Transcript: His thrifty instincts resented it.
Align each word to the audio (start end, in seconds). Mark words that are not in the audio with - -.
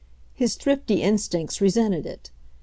His 0.33 0.55
thrifty 0.55 1.03
instincts 1.03 1.61
resented 1.61 2.07
it. 2.07 2.31